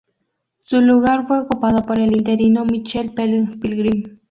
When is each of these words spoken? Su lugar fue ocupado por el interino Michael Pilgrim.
Su 0.61 0.81
lugar 0.81 1.27
fue 1.27 1.41
ocupado 1.41 1.85
por 1.85 1.99
el 1.99 2.17
interino 2.17 2.65
Michael 2.65 3.13
Pilgrim. 3.13 4.17